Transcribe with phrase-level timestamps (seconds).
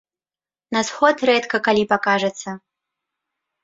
[0.77, 2.49] На сход рэдка калі пакажацца.